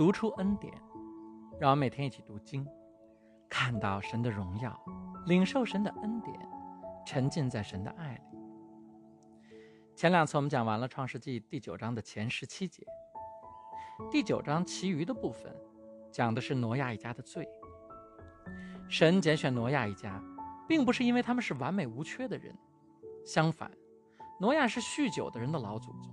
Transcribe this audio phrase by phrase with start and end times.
[0.00, 0.72] 读出恩典，
[1.60, 2.66] 让我每天一起读经，
[3.50, 4.74] 看到神的荣耀，
[5.26, 6.34] 领受神的恩典，
[7.04, 8.38] 沉浸在神的爱里。
[9.94, 12.82] 前两次我们讲完了创世纪第九章的前十七节，
[14.10, 15.54] 第九章其余的部分
[16.10, 17.46] 讲的是挪亚一家的罪。
[18.88, 20.18] 神拣选挪亚一家，
[20.66, 22.56] 并不是因为他们是完美无缺的人，
[23.26, 23.70] 相反，
[24.40, 26.10] 挪亚是酗酒的人的老祖宗。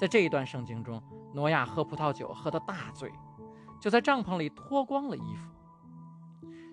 [0.00, 0.98] 在这一段圣经中，
[1.34, 3.12] 挪亚喝葡萄酒喝得大醉，
[3.78, 5.52] 就在帐篷里脱光了衣服。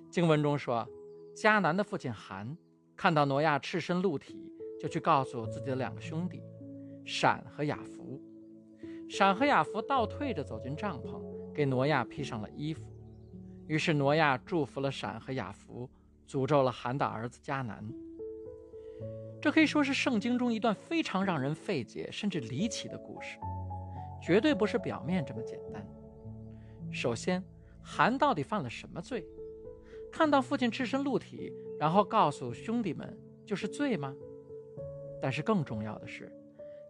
[0.09, 0.87] 经文中说，
[1.35, 2.57] 迦南的父亲韩
[2.95, 6.41] 看到挪亚赤身露体，就去告诉自己的两个兄弟
[7.05, 8.17] 闪和雅弗。
[9.09, 11.21] 闪和雅弗倒退着走进帐篷，
[11.53, 12.89] 给挪亚披上了衣服。
[13.67, 15.89] 于是挪亚祝福了闪和雅弗，
[16.25, 17.85] 诅咒了韩的儿子迦南。
[19.41, 23.37] 这可以说是圣经中一段非常让人费解甚至离奇的故事，
[24.21, 25.85] 绝对不是表面这么简单。
[26.91, 27.43] 首先，
[27.83, 29.25] 韩到底犯了什么罪？
[30.11, 34.15] 看到父亲赤身露体，然后告诉兄弟们就是罪吗？
[35.21, 36.31] 但是更重要的是，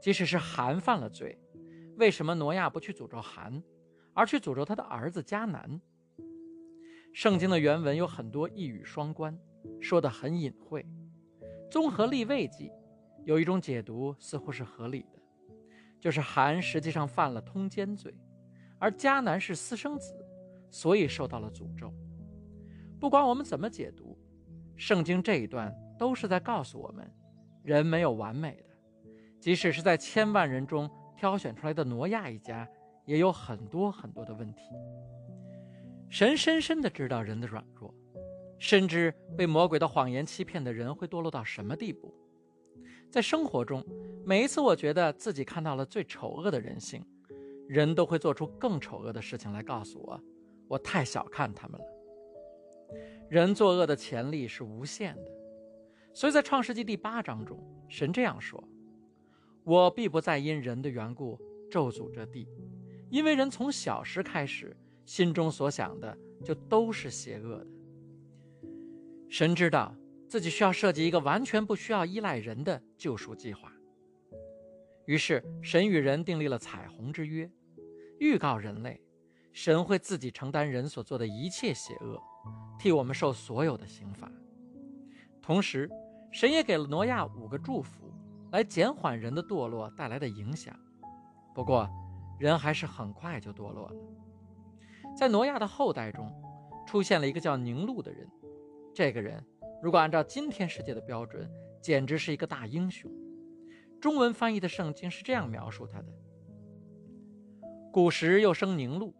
[0.02, 1.38] 即使是韩犯了罪，
[1.98, 3.62] 为什么挪亚不去诅咒韩，
[4.14, 5.82] 而去诅咒他的儿子迦南？
[7.12, 9.38] 圣经的原文有很多一语双关，
[9.82, 10.86] 说得很隐晦。
[11.70, 12.72] 综合立位记，
[13.24, 15.20] 有一种解读似乎是合理的，
[16.00, 18.14] 就是韩实际上犯了通奸罪，
[18.80, 20.16] 而迦南是私生子，
[20.72, 21.94] 所以受到了诅咒。
[23.00, 24.18] 不管我们怎么解读，
[24.76, 27.12] 圣经这一段都是在告诉我们，
[27.64, 28.76] 人没有完美的，
[29.40, 32.68] 即使是在千万人中挑选出来的挪亚一家，
[33.06, 34.62] 也有很多很多的问题。
[36.10, 37.94] 神深深的知道人的软弱。
[38.60, 42.14] 深知被魔鬼的谎言欺骗的人会堕落到什么地步。
[43.10, 43.86] 在生活中，
[44.26, 47.06] 每一次我觉得自己看到了最丑恶的人性，
[47.68, 50.22] 人都会做出更丑恶的事情来告诉我，
[50.68, 51.86] 我太小看他们了。
[53.30, 55.32] 人作恶的潜力是无限的，
[56.14, 58.62] 所以在创世纪第八章中，神这样说
[59.64, 61.40] ：“我必不再因人的缘故
[61.70, 62.48] 咒诅这地，
[63.10, 67.68] 因为人从小时开始，心中所想的就都是邪恶的。”
[69.30, 69.94] 神知道
[70.30, 73.72] 自己需要设计一个完全不需要依赖人的救赎计划，
[75.06, 77.50] 于是神与人订立了彩虹之约，
[78.20, 79.02] 预告人类，
[79.52, 82.22] 神会自己承担人所做的一切邪恶，
[82.80, 84.32] 替我们受所有的刑罚。
[85.42, 85.90] 同时，
[86.32, 88.12] 神也给了挪亚五个祝福，
[88.52, 90.78] 来减缓人的堕落带来的影响。
[91.54, 91.90] 不过，
[92.40, 93.96] 人还是很快就堕落了。
[95.18, 96.32] 在挪亚的后代中，
[96.86, 98.28] 出现了一个叫宁禄的人。
[98.98, 99.46] 这个人，
[99.80, 101.48] 如果按照今天世界的标准，
[101.80, 103.12] 简直是一个大英雄。
[104.02, 106.08] 中文翻译的圣经是这样描述他的：
[107.94, 109.14] 古时又生宁禄，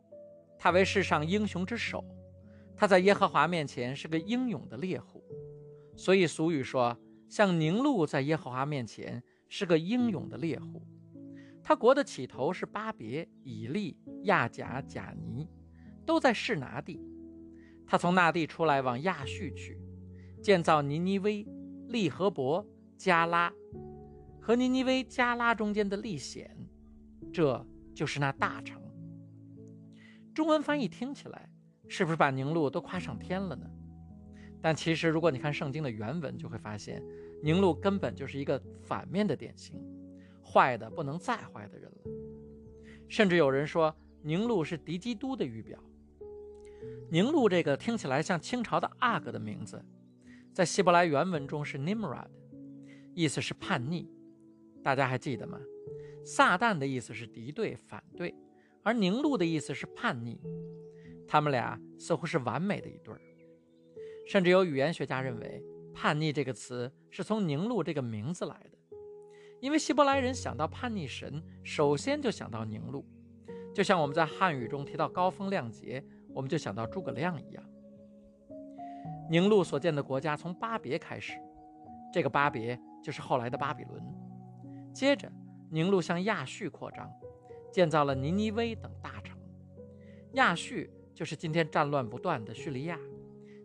[0.58, 2.04] 他为世上英雄之首。
[2.76, 5.24] 他在耶和华面前是个英勇的猎户，
[5.96, 6.98] 所以俗语说，
[7.30, 10.82] 像宁禄在耶和华面前是个英勇的猎户。
[11.62, 15.48] 他国的起头是巴别、以利、亚甲、贾尼，
[16.04, 17.00] 都在示拿地。
[17.88, 19.80] 他从那地出来，往亚叙去，
[20.42, 21.48] 建造尼尼微、
[21.88, 22.64] 利和伯、
[22.98, 23.52] 加拉
[24.42, 26.56] 和尼尼微、加拉中间的利显，
[27.32, 27.66] 这
[27.96, 28.82] 就是那大城。
[30.34, 31.50] 中文翻译听起来
[31.88, 33.66] 是不是把宁禄都夸上天了呢？
[34.62, 37.02] 但其实，如果你看圣经的原文，就会发现
[37.42, 39.82] 宁禄根本就是一个反面的典型，
[40.44, 42.12] 坏的不能再坏的人了。
[43.08, 45.82] 甚至有人说，宁禄是敌基督的预表。
[47.10, 49.82] 宁禄这个听起来像清朝的阿哥的名字，
[50.54, 52.28] 在希伯来原文中是 Nimrod，
[53.14, 54.12] 意思是叛逆。
[54.84, 55.58] 大家还记得吗？
[56.26, 58.36] 撒旦的意思是敌对、反对，
[58.84, 60.38] 而宁禄的意思是叛逆。
[61.26, 63.22] 他们俩似乎是完美的一对儿。
[64.28, 65.64] 甚至有语言学家认为
[65.96, 68.98] ，“叛逆”这个词是从宁禄这个名字来的，
[69.62, 73.06] 因为希伯来人想到叛逆神，首先就想到宁禄，
[73.74, 76.04] 就像我们在汉语中提到高风亮节。
[76.38, 77.64] 我们就想到诸葛亮一样。
[79.28, 81.34] 宁禄所建的国家从巴别开始，
[82.14, 84.00] 这个巴别就是后来的巴比伦。
[84.94, 85.32] 接着，
[85.72, 87.12] 宁禄向亚述扩张，
[87.72, 89.36] 建造了尼尼微等大城。
[90.34, 90.76] 亚述
[91.12, 93.00] 就是今天战乱不断的叙利亚，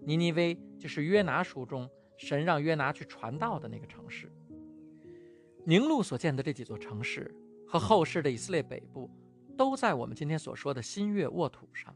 [0.01, 1.87] 尼尼微就是约拿书中
[2.17, 4.33] 神让约拿去传道的那个城市。
[5.67, 7.35] 宁禄所建的这几座城市
[7.69, 9.11] 和后世的以色列北部，
[9.59, 11.95] 都在我们今天所说的新月沃土上。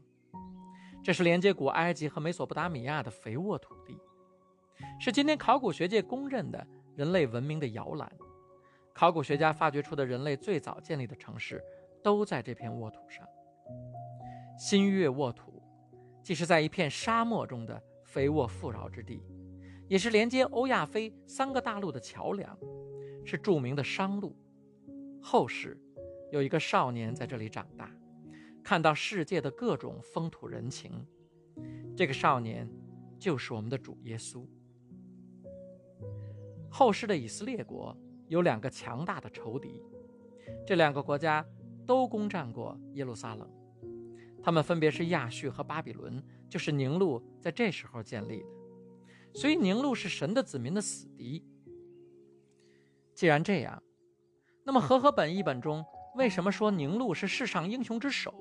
[1.03, 3.97] 这是连接古埃及和美索不达米亚的肥沃土地，
[4.99, 8.11] 是今天考古学界公认的人类文明的摇篮。
[8.93, 11.63] 考古学家发掘出的人类最早建立的城市，
[12.03, 13.25] 都在这片沃土上。
[14.57, 15.61] 新月沃土，
[16.23, 19.23] 既是在一片沙漠中的肥沃富饶之地，
[19.87, 22.57] 也是连接欧亚非三个大陆的桥梁，
[23.23, 24.35] 是著名的商路。
[25.21, 25.79] 后世
[26.31, 27.91] 有一个少年在这里长大，
[28.67, 30.91] 看到世界的各种风土人情。
[31.95, 32.69] 这个少年
[33.17, 34.45] 就是我们的主耶稣。
[36.69, 37.97] 后世的以色列国
[38.27, 39.81] 有两个强大的仇敌，
[40.65, 41.47] 这两个国家
[41.85, 43.49] 都攻占过耶路撒冷，
[44.43, 48.49] 他们分别是亚述和巴比伦，就是宁录在这时候建立的。
[49.33, 51.41] 所以宁录是神的子民的死敌。
[53.15, 53.81] 既然这样，
[54.65, 55.85] 那么和合本译本中
[56.17, 58.33] 为什么说宁录是世上英雄之首，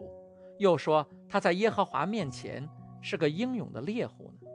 [0.58, 2.66] 又说他在耶和华面前
[3.02, 4.48] 是个英勇的猎户呢？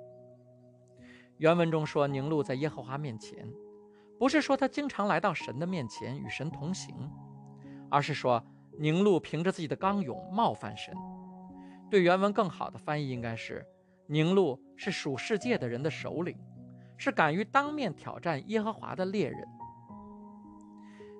[1.37, 3.47] 原文中说宁录在耶和华面前。
[4.17, 6.95] 不是说他经常来到神的面前与神同行，
[7.89, 8.43] 而是说
[8.79, 10.91] 宁禄凭着自己的刚勇冒犯神。
[11.89, 13.63] 对原文更好的翻译应该是：
[14.07, 16.35] 宁禄是属世界的人的首领，
[16.97, 19.39] 是敢于当面挑战耶和华的猎人。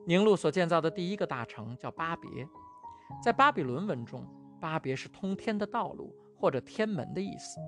[0.06, 2.48] 宁禄所建造的第一个大城叫巴别，
[3.24, 4.26] 在巴比伦文中，
[4.60, 7.60] 巴别是通天的道路或者天门的意思，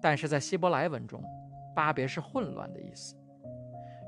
[0.00, 1.22] 但是在希伯来文中，
[1.74, 3.16] 巴别是混乱的意思。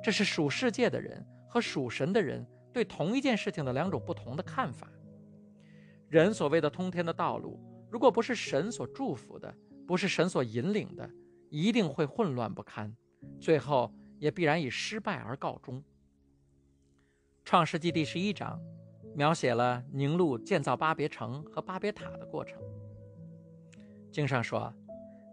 [0.02, 4.88] 这是属世界的人和属神的人对同一件事情的两种不同的看法。
[6.08, 7.58] 人所谓的通天的道路，
[7.90, 9.52] 如果不是神所祝福的，
[9.86, 11.10] 不是神所引领的，
[11.50, 12.94] 一定会混乱不堪，
[13.40, 15.82] 最后也必然以失败而告终。
[17.44, 18.58] 创世纪第十一章
[19.14, 22.58] 描写了宁禄建造巴别城和巴别塔的过程。
[24.10, 24.72] 经上说，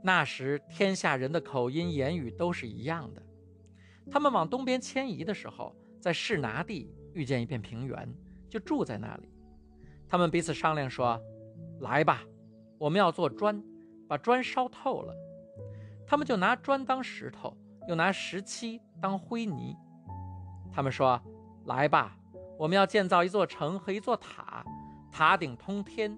[0.03, 3.23] 那时天下人的口音言语都是一样的。
[4.11, 8.13] 他们往东边迁移的时候，在士拿地遇见一片平原，
[8.49, 9.29] 就住在那里。
[10.05, 11.17] 他们彼此商量说
[11.79, 12.23] ：“来吧，
[12.77, 13.63] 我们要做砖，
[14.09, 15.15] 把砖烧透了。”
[16.05, 17.55] 他们就拿砖当石头，
[17.87, 19.77] 又拿石漆当灰泥。
[20.73, 21.21] 他们说
[21.65, 22.17] ：“来吧，
[22.57, 24.65] 我们要建造一座城和一座塔，
[25.11, 26.17] 塔顶通天，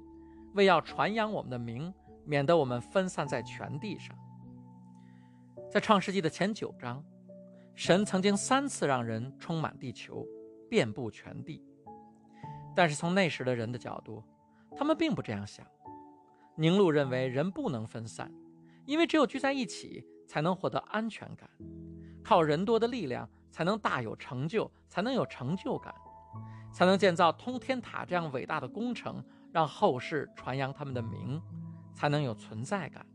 [0.54, 1.94] 为要传扬我们的名，
[2.26, 4.16] 免得我们分散在全地上。”
[5.70, 7.04] 在创世纪的前九章。
[7.76, 10.24] 神曾经三次让人充满地球，
[10.70, 11.60] 遍布全地，
[12.76, 14.24] 但是从那时的人的角度，
[14.76, 15.66] 他们并不这样想。
[16.56, 18.32] 宁禄认为人不能分散，
[18.86, 21.50] 因为只有聚在一起才能获得安全感，
[22.24, 25.94] 靠人多的力量才能大有成就，才能有成就感，
[26.74, 31.40] 才能建造通天塔这样伟大的工程，让后世传扬他们的名，
[31.94, 33.06] 才能有存在感。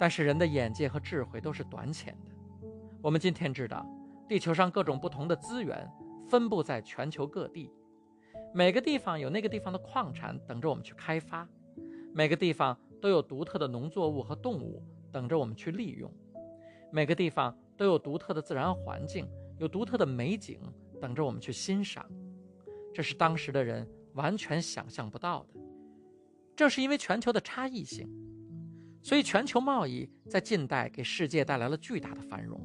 [0.00, 2.32] 但是人的眼界和智慧都是短浅的。
[3.02, 3.86] 我们今天知道，
[4.26, 5.86] 地球上各种不同的资源
[6.26, 7.70] 分布在全球各地，
[8.54, 11.46] 每个地方有那个地方的矿产等着我们去开发，
[12.14, 14.82] 每个地方都有独特的农作物和动物
[15.12, 16.10] 等着我们去利用，
[16.90, 19.28] 每个地方都有独特的自然环境，
[19.58, 20.60] 有独特的美景
[21.00, 22.04] 等着我们去欣赏。
[22.94, 25.60] 这是当时的人完全想象不到的。
[26.54, 28.06] 正是因为全球的差异性，
[29.02, 32.60] 所以全球贸易在近代给世界带来了巨大的繁荣。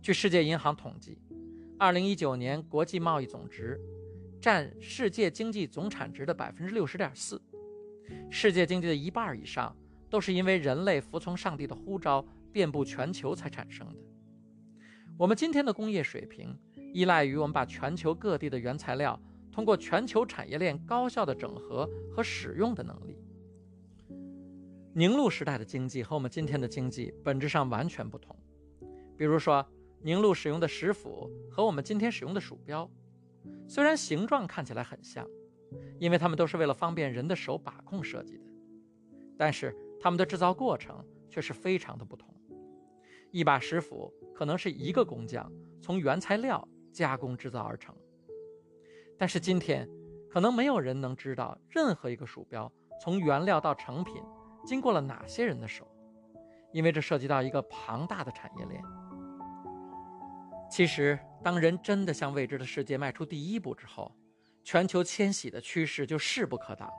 [0.00, 1.18] 据世界银行统计，
[1.78, 3.78] 二零一九年国际贸易总值
[4.40, 7.40] 占世界经济总产值的百分之六十点四。
[8.30, 9.76] 世界经济的一半以上
[10.08, 12.24] 都是因为人类服从上帝的呼召，
[12.56, 14.00] 遍布全球才产生的。
[15.18, 16.58] 我们今天的工业水平
[16.94, 19.20] 依赖于我们把全球各地的原材料
[19.52, 23.18] 通过全球产业链高效的整合和使用的能力。
[24.94, 28.34] 宁禄时代的经济和我们今天的经济本质上完全不同，
[29.18, 29.66] 比如说。
[30.02, 32.88] 宁禄使用的石斧和我们今天使用的鼠标，
[33.66, 35.26] 虽然形状看起来很像，
[35.98, 38.44] 因为它们都是为了方便人的手把控设计的，
[39.36, 42.32] 但是它们的制造过程却是非常的不同。
[43.30, 45.50] 一把石斧可能是一个工匠
[45.82, 47.94] 从原材料加工制造而成，
[49.18, 49.88] 但是今天
[50.30, 54.22] 可能没有人能知道任何一个鼠标从原料到成品
[54.64, 55.86] 经过了哪些人的手，
[56.72, 58.82] 因为这涉及到一个庞大的产业链。
[60.70, 64.10] 其实，当人真的向未知的世界迈出第一步之后，
[64.64, 66.90] 全球迁徙的趋势就势不可挡。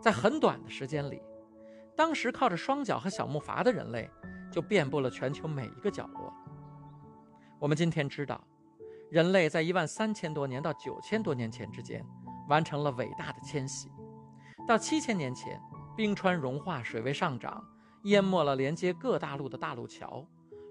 [0.00, 1.22] 在很短的时间里，
[1.96, 4.10] 当时靠着双脚和小木筏的人类
[4.54, 6.32] 就遍布了全球每一个角落。
[7.58, 8.40] 我们今天知道，
[9.10, 12.06] 人类在一万三千多年到九千多年前之间
[12.48, 13.90] 完成了伟大的迁徙。
[14.64, 15.60] 到七千年前，
[15.96, 17.64] 冰川融化，水位上涨，
[18.04, 20.24] 淹没了连接各大陆的大陆桥。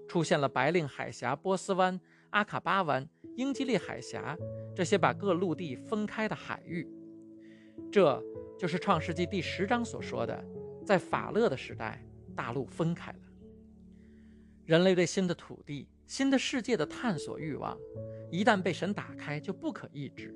[0.08, 2.00] 出现了白令海峡、波斯湾、
[2.30, 4.34] 阿卡巴湾、英吉利海峡
[4.74, 6.90] 这些把各陆地分开的海域。
[7.92, 8.22] 这
[8.58, 10.42] 就是《创世纪》第十章所说的，
[10.86, 12.02] 在法勒的时代，
[12.34, 13.18] 大陆分开了。
[14.66, 17.76] 人类对新的土地、新的世界的探索欲望，
[18.30, 20.34] 一旦被神打开，就不可抑制。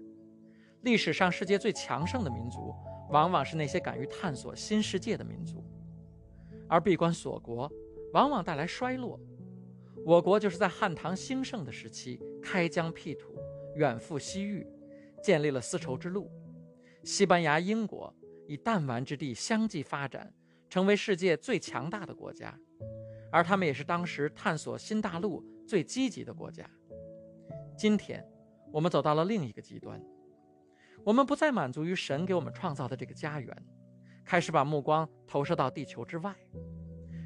[0.83, 2.75] 历史上世界最强盛的民族，
[3.11, 5.65] 往往是那些敢于探索新世界的民族，
[6.69, 7.71] 而闭关锁国，
[8.13, 9.19] 往往带来衰落。
[10.05, 13.37] 我国就是在汉唐兴盛的时期，开疆辟土，
[13.77, 14.67] 远赴西域，
[15.23, 16.31] 建立了丝绸之路。
[17.03, 18.15] 西班牙、英国
[18.47, 20.33] 以弹丸之地相继发展，
[20.69, 22.57] 成为世界最强大的国家，
[23.31, 26.69] 而他们也是当时探索新大陆最积极的国家。
[27.77, 28.25] 今天，
[28.73, 30.03] 我们走到了另一个极端。
[31.05, 33.57] 我们不再满足于神给我们创造的这个家园，
[34.25, 36.35] 开始把目光投射到地球之外。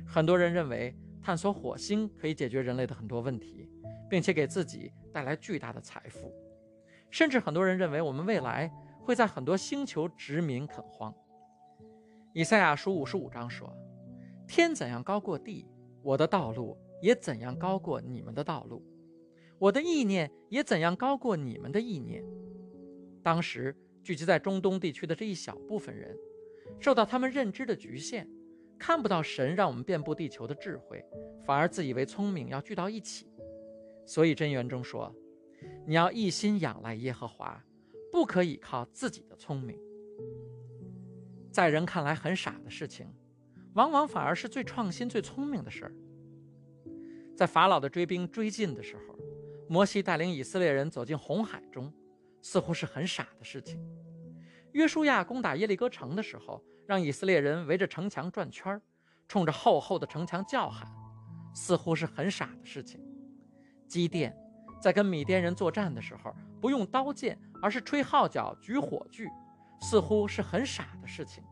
[0.06, 3.68] 很多人认为探索火星可以解决人类的很多问题，
[4.11, 6.32] 并且给自己带来巨大的财富。
[7.11, 11.14] 甚至很多人认为我们未来会在很多星球殖民垦荒。
[12.35, 13.75] 以赛亚书五十五章说
[14.47, 15.66] ：“天怎样高过地，
[16.02, 18.82] 我的道路也怎样高过你们的道路，
[19.59, 22.25] 我的意念也怎样高过你们的意念。”
[23.23, 26.16] 当时聚集在中东地区的这一小部分人，
[26.80, 28.26] 受到他们认知的局限，
[28.78, 31.04] 看不到神让我们遍布地球的智慧，
[31.44, 33.28] 反而自以为聪明，要聚到一起。
[34.04, 35.14] 所以真言中说
[35.87, 37.64] ：“你要一心仰赖耶和华，
[38.11, 39.78] 不可以靠自己的聪明。”
[41.52, 43.06] 在人看来很傻的事情，
[43.75, 45.93] 往往反而是最创新、最聪明的事儿。
[47.37, 49.17] 在法老的追兵追进的时候，
[49.69, 51.93] 摩西带领以色列人走进红海中。
[52.45, 53.81] 似乎是很傻的事情。
[54.73, 58.83] 约书亚攻打耶利哥城的时候，让以色列人围着城墙转圈
[59.29, 60.93] 冲着厚厚的城墙叫喊，
[61.55, 63.00] 似乎是很傻的事情。
[63.87, 64.37] 基甸
[64.81, 69.29] 在跟米甸人作战的时候，不用刀剑，而是吹号角、举火炬，
[69.81, 71.45] 似乎是很傻的事情。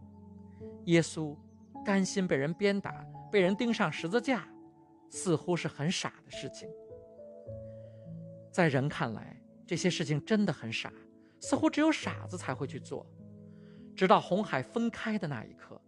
[0.86, 1.36] 耶稣
[1.84, 4.46] 甘心被人鞭打，被人钉上十字架，
[5.08, 6.68] 似乎是很傻的事情。
[8.52, 10.92] 在人看来，这些事情真的很傻，
[11.40, 13.06] 似乎只有傻子才会去做。
[13.96, 15.80] 直到红海分开的那一刻，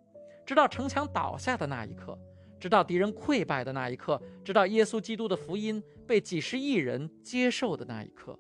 [0.44, 2.18] 直到城墙倒下的那一刻，
[2.60, 8.38] 直到敌人溃败的那一刻，直到耶稣基督的福音被几十亿人接受的那一刻，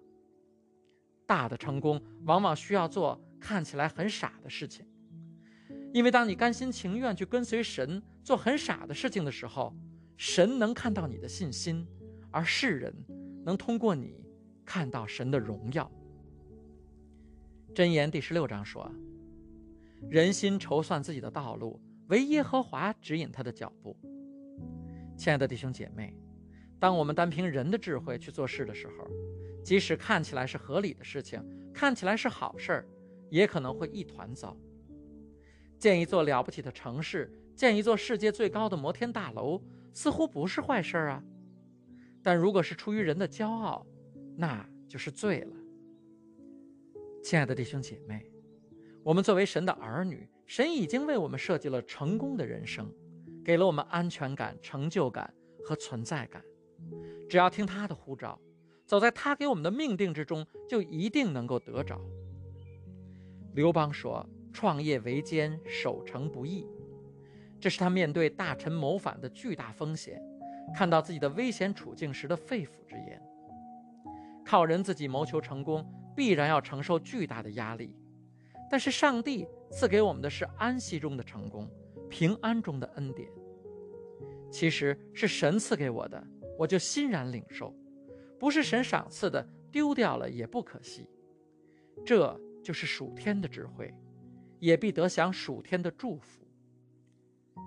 [1.26, 4.86] 大的成功往往需要做看起来很傻的事情。
[5.92, 9.74] 因为当你甘心情愿去跟随神做很傻的事情的时候，
[10.16, 11.86] 神能看到你的信心，
[12.30, 12.94] 而世人
[13.44, 14.20] 能通过你。
[14.64, 15.90] 看到神的荣耀。
[17.74, 18.90] 箴言第十六章说
[20.08, 23.94] ：“人心筹算自己的道路，唯耶和华指引他的脚步。”
[25.18, 26.16] 亲爱的弟兄姐妹，
[26.78, 29.10] 当我们单凭人的智慧去做事的时候，
[29.64, 31.42] 即使看起来是合理的事情，
[31.74, 32.88] 看起来是好事儿，
[33.30, 34.56] 也可能会一团糟。
[35.82, 39.60] 建一座了不起的城市，建一座世界最高的摩天大楼，
[39.92, 41.20] 似乎不是坏事啊。
[42.22, 43.84] 但如果是出于人的骄傲，
[44.36, 45.56] 那就是罪了，
[47.20, 48.24] 亲爱的弟兄姐妹，
[49.02, 52.88] 我们作为神的儿女，神已经为我们设计了成功的人生，
[53.44, 55.34] 给了我们安全感、成就感
[55.64, 56.40] 和存在感。
[57.28, 58.40] 只要听他的呼召，
[58.86, 62.00] 走在他给我们的命定之中，就一定能够得着。
[63.54, 66.66] 刘邦说：“创业维艰，守成不易。”
[67.60, 70.20] 这是他面对大臣谋反的巨大风险，
[70.74, 73.22] 看到自己的危险处境时的肺腑之言。
[74.44, 77.96] 靠人自己谋求成功，必然要承受巨大的压力。
[78.68, 81.70] 但是上帝赐给我们的是安息中的成功，
[82.10, 83.30] 平安中的恩典。
[84.50, 86.22] 其实是神赐给我的，
[86.58, 87.72] 我就欣然领受；
[88.38, 91.08] 不是神赏赐的，丢掉了也不可惜。
[92.04, 93.94] 这就是属天的智慧，
[94.62, 96.46] 也必得享属天的祝福。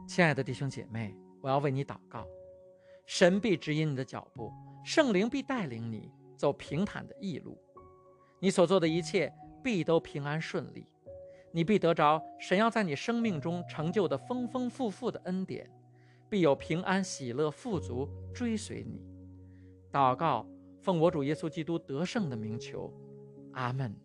[0.08, 2.26] 亲爱的弟兄姐妹，我要为你祷告，
[3.06, 4.50] 神必指引你的脚步，
[4.86, 6.10] 圣灵必带领你。
[6.38, 7.58] 走平坦的义路，
[8.40, 9.34] 你所做的一切
[9.64, 10.86] 必都平安顺利，
[11.54, 15.70] 你必得着神要在你生命中成就的丰丰富富的恩典，
[16.30, 19.02] 必有平安喜乐富足追随你。
[19.94, 20.46] 祷告，
[20.82, 22.94] 奉我主耶稣基督得胜的名求，
[23.54, 23.96] 阿门。